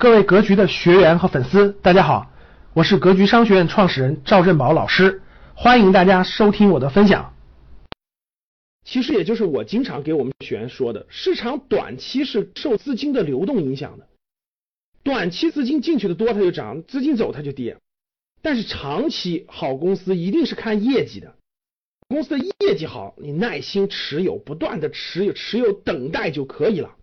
[0.00, 2.30] 各位格局的学员和粉丝，大家好，
[2.72, 5.20] 我是格局商学院创始人赵振宝老师，
[5.56, 7.34] 欢迎大家收听我的分享。
[8.84, 14.06] 其实也就是我经常给我们学员说的，市场短期是受资金的流动影响的，
[15.02, 17.76] 短期资金进去的多它就涨，资金走它就跌。
[18.40, 21.34] 但是长期好公司一定是看业绩的，
[22.06, 26.94] 公司的业绩好，你耐心持有，不断的持有，持有等待就可以了。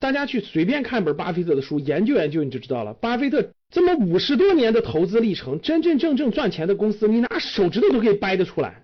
[0.00, 2.94] 大家去随便看本巴菲特的书，研究研究你就知道了。
[2.94, 8.82] 巴菲特这么五十多年的投资历程，真真正正赚钱的公司，你拿手指头都可以掰得出来，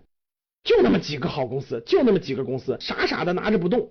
[0.64, 3.90] 就那么几个好公司，就那么几个公司，傻傻的拿着不动。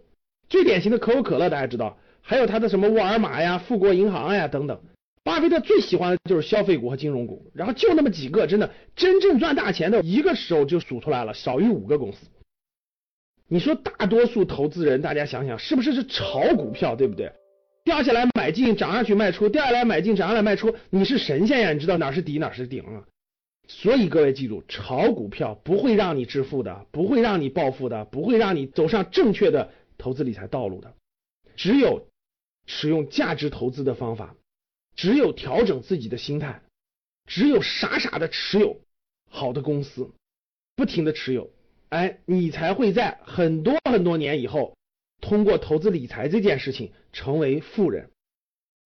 [0.49, 4.81] 最典型的可口可乐，大家知道，还有他的什么沃尔玛呀、富国银行呀等等。
[5.23, 12.27] 巴菲特最喜欢的就是消费股和金融股，然后就那么几个，真的真正赚大钱的，一个手就数出来了，少于五个公司。
[13.53, 17.31] 你说大多数投资人，大家想想是不是是炒股票，对不对？
[17.83, 21.71] 掉下来买进，涨上去卖出，掉下来买进，涨上来卖出，你是神仙呀？
[21.71, 23.05] 你知道哪是底哪是顶啊？
[23.67, 30.91] 所以各位记住，炒股票不会让你致富的，不会让你暴富的，不会让你走上正确的投资理财道路的。
[31.55, 32.07] 只有
[32.65, 34.35] 使用价值投资的方法，
[34.95, 36.63] 只有调整自己的心态，
[37.27, 38.81] 只有傻傻的持有
[39.29, 40.09] 好的公司，
[40.75, 41.51] 不停的持有。
[41.93, 44.75] 哎，你才会在很多很多年以后，
[45.21, 48.09] 通过投资理财这件事情成为富人，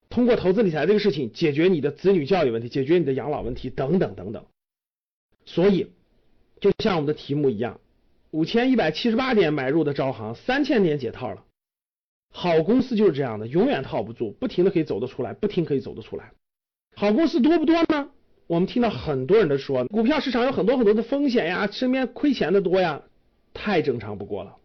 [0.09, 4.45] 通过投资理财这个事情解决你的子女教育问题，解决你的养老问题等等等等。
[5.45, 5.93] 所以，
[6.59, 7.79] 就像我们的题目一样，
[8.31, 11.45] 五千一百七十八点买入的招行，三千点解套了。
[12.33, 16.33] 好公司就是这样的，永远套不住，不停的可以走得出来，不停可以走得出来。
[16.93, 18.09] 好公司多不多呢？
[18.47, 23.03] 我们听到很多人都说，股票市场有很多很多的风险呀，身边亏钱的多呀，
[23.53, 24.55] 太正常不过了。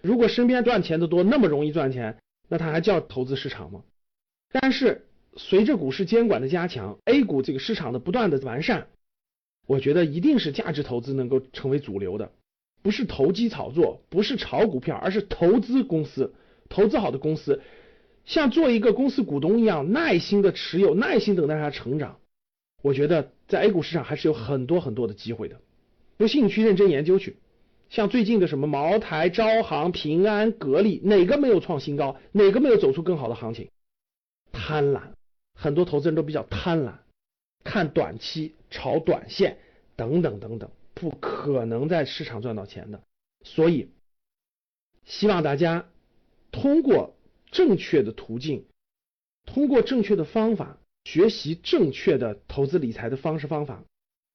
[0.00, 2.16] 如果身边赚钱的多，那么容易赚钱，
[2.48, 3.82] 那它还叫投资市场吗？
[4.50, 8.86] 但是随着股市监管的加强，A 股这个市场的不断的完善，
[9.66, 12.32] 我觉得一定是价值投资能够成为主流的，
[12.82, 16.32] 不是投机炒作，不是炒股票，而是投资公司，
[16.70, 17.60] 投资好的公司，
[18.24, 22.16] 像做一个公司股东一样，耐心的持有，耐心等待它成长。
[22.82, 25.60] 我觉得在 A 股市场还是有很多很多的机会的，
[26.16, 27.36] 有兴趣认真研究去。
[27.90, 32.16] 像最近的什么茅台、招行、平安、格力，哪个没有创新高？
[32.32, 33.68] 哪个没有走出更好的行情？
[34.52, 35.00] 贪婪，
[35.54, 36.94] 很多投资人都比较贪婪，
[37.64, 39.58] 看短期、炒短线
[39.96, 43.02] 等等等等，不可能在市场赚到钱的。
[43.42, 43.90] 所以，
[45.04, 45.88] 希望大家
[46.52, 47.16] 通过
[47.50, 48.64] 正确的途径，
[49.44, 50.78] 通过正确的方法。
[51.04, 53.82] 学习正确的投资理财的方式方法，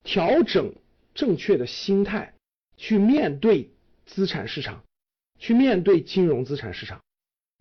[0.03, 0.73] 调整
[1.13, 2.33] 正确的心态，
[2.75, 3.69] 去面对
[4.05, 4.83] 资产市场，
[5.39, 7.01] 去面对金融资产市场，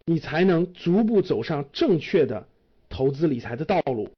[0.06, 2.48] 你才能逐步走上正确的
[2.88, 4.10] 投资理财的道路，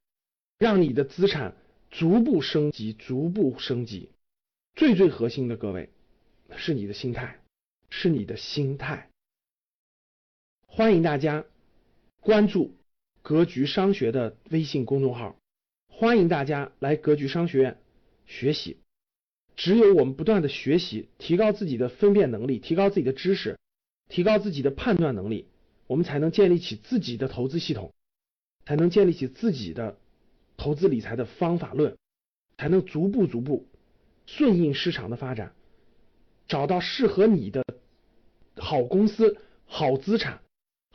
[0.59, 1.55] 让你的资产
[1.91, 4.11] 逐步升级，逐步升级。
[4.75, 5.91] 最最核心的，各位
[6.57, 7.41] 是你的心态，
[7.91, 9.09] 是你的心态。
[10.67, 11.45] 欢迎大家
[12.21, 12.76] 关注。
[13.27, 15.35] 格局商学的微信公众号，
[15.89, 17.77] 欢迎大家来格局商学院
[18.25, 18.77] 学习。
[19.57, 23.59] 只有我们不断的学习，提高自己的分辨能力，提高自己的知识，
[24.09, 25.49] 提高自己的判断能力，
[25.89, 27.93] 我们才能建立起自己的投资系统，
[28.65, 29.99] 才能建立起自己的
[30.57, 31.97] 投资理财的方法论，
[32.57, 33.67] 才能逐步逐步
[34.27, 35.53] 顺应市场的发展，
[36.47, 37.65] 找到适合你的
[38.57, 40.43] 好公司、好资产。